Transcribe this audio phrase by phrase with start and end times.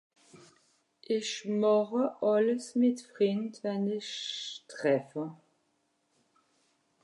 [1.15, 4.17] Ìch màche àlles mìt Frìnd, wo-n-ìch
[4.69, 5.25] treffe.